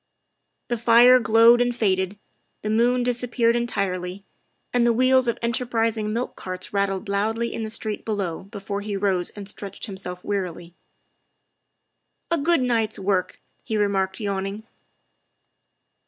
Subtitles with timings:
[0.69, 2.17] The fire glowed and faded,
[2.63, 4.25] the moon disappeared en tirely,
[4.73, 8.81] and the wheels of enterprising milk carts rat tled loudly in the street below before
[8.81, 10.73] he rose and stretched himself wearily.
[12.31, 14.63] "A good night's work," he remarked, yawning.